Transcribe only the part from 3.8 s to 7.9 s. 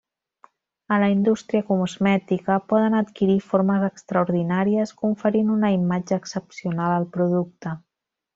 extraordinàries conferint una imatge excepcional al producte.